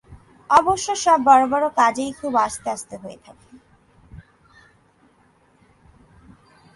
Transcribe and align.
অবশ্য 0.49 0.87
সব 0.95 1.19
বড় 1.25 1.43
বড় 1.47 1.65
কাজই 1.69 2.11
খুব 2.19 2.33
আস্তে 2.37 2.67
আস্তে 2.69 2.95
হয়ে 2.97 3.17
থাকে। 3.25 3.49